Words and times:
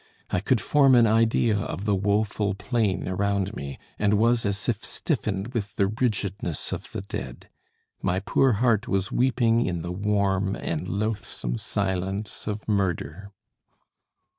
I 0.31 0.39
could 0.39 0.59
form 0.59 0.95
an 0.95 1.05
idea 1.05 1.59
of 1.59 1.85
the 1.85 1.93
woeful 1.93 2.55
plain 2.55 3.07
around 3.07 3.55
me, 3.55 3.77
and 3.99 4.15
was 4.15 4.47
as 4.47 4.67
if 4.67 4.83
stiffened 4.83 5.49
with 5.49 5.75
the 5.75 5.85
rigidness 5.85 6.71
of 6.73 6.91
the 6.91 7.01
dead. 7.01 7.51
My 8.01 8.19
poor 8.19 8.53
heart 8.53 8.87
was 8.87 9.11
weeping 9.11 9.63
in 9.67 9.83
the 9.83 9.91
warm 9.91 10.55
and 10.55 10.87
loathsome 10.87 11.59
silence 11.59 12.47
of 12.47 12.67
murder. 12.67 13.29